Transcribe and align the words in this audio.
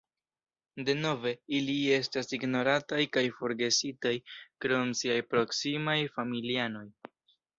Denove, 0.85 1.33
ili 1.57 1.73
estas 1.97 2.31
ignorataj 2.37 3.01
kaj 3.17 3.23
forgesitaj 3.41 4.15
krom 4.65 4.93
de 4.95 4.99
siaj 5.01 5.21
proksimaj 5.35 5.99
familianoj. 6.17 6.85